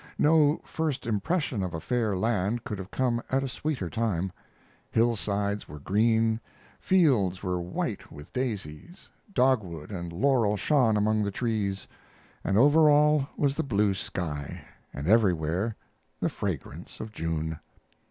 [0.17, 4.31] No first impression of a fair land could have come at a sweeter time.
[4.89, 6.39] Hillsides were green,
[6.79, 11.87] fields were white with daisies, dog wood and laurel shone among the trees.
[12.43, 15.75] And over all was the blue sky, and everywhere
[16.19, 17.59] the fragrance of June.